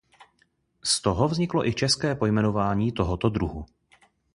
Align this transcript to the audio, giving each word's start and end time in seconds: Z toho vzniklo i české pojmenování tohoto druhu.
Z 0.83 1.01
toho 1.01 1.27
vzniklo 1.27 1.65
i 1.67 1.73
české 1.73 2.15
pojmenování 2.15 2.91
tohoto 2.91 3.29
druhu. 3.29 3.65